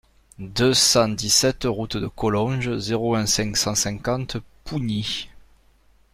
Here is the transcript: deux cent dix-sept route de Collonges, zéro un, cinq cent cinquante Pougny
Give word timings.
deux 0.39 0.73
cent 0.73 1.09
dix-sept 1.09 1.65
route 1.65 1.95
de 1.95 2.07
Collonges, 2.07 2.75
zéro 2.79 3.13
un, 3.13 3.27
cinq 3.27 3.55
cent 3.55 3.75
cinquante 3.75 4.37
Pougny 4.63 5.29